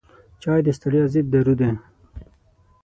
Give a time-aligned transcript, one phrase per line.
[0.41, 1.69] چای د ستړیا ضد دارو دی.